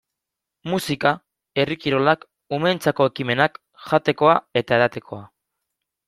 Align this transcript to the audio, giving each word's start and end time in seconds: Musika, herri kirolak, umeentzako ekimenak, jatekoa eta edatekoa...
Musika, 0.71 1.09
herri 1.63 1.75
kirolak, 1.83 2.23
umeentzako 2.57 3.07
ekimenak, 3.11 3.59
jatekoa 3.91 4.33
eta 4.63 4.79
edatekoa... 4.79 5.21